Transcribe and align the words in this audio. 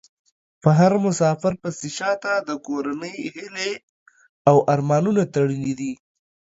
په 0.61 0.69
هر 0.79 0.91
مسافر 1.05 1.53
پسې 1.61 1.89
شا 1.97 2.11
ته 2.23 2.33
د 2.47 2.49
کورنۍ 2.67 3.17
هيلې 3.35 3.71
او 4.49 4.57
ارمانونه 4.73 5.21
تړلي 5.35 5.73
دي. 5.79 5.93